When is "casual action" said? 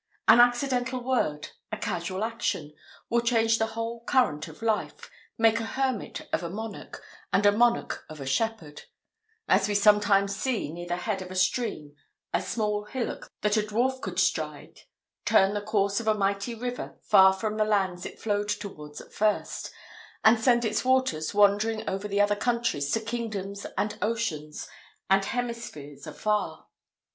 1.77-2.73